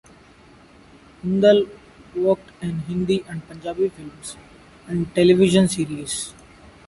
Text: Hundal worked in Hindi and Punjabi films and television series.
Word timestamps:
Hundal 1.23 1.69
worked 2.15 2.49
in 2.63 2.79
Hindi 2.87 3.23
and 3.29 3.47
Punjabi 3.47 3.89
films 3.89 4.35
and 4.87 5.13
television 5.13 5.67
series. 5.67 6.33